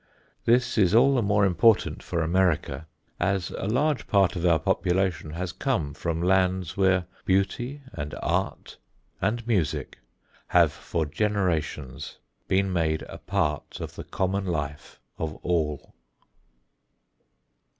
This 0.45 0.79
is 0.79 0.95
all 0.95 1.13
the 1.13 1.21
more 1.21 1.45
important 1.45 2.01
for 2.01 2.23
America, 2.23 2.87
as 3.19 3.51
a 3.51 3.67
large 3.67 4.07
part 4.07 4.35
of 4.35 4.43
our 4.47 4.57
population 4.57 5.29
has 5.29 5.51
come 5.51 5.93
from 5.93 6.23
lands 6.23 6.75
where 6.75 7.05
beauty 7.23 7.83
and 7.93 8.15
art 8.19 8.79
and 9.21 9.45
music 9.45 9.99
have 10.47 10.71
for 10.73 11.05
generations 11.05 12.17
been 12.47 12.73
made 12.73 13.03
a 13.03 13.19
part 13.19 13.79
of 13.79 13.93
the 13.93 14.03
common 14.03 14.45
life 14.47 14.99
of 15.19 15.35
all. 15.43 15.93